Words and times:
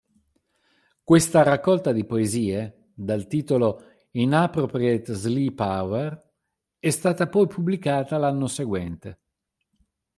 Questa 1.03 1.43
raccolta 1.43 1.91
di 1.91 2.05
poesie, 2.05 2.87
dal 2.91 3.27
titolo 3.27 3.83
"Inappropriate 4.13 5.13
Sleepover", 5.13 6.19
è 6.79 6.89
stata 6.89 7.27
poi 7.29 7.45
pubblicata 7.45 8.17
l'anno 8.17 8.47
seguente. 8.47 9.19